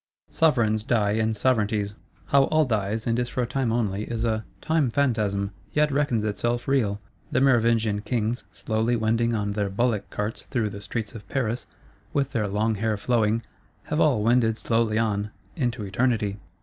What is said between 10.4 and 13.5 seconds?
through the streets of Paris, with their long hair flowing,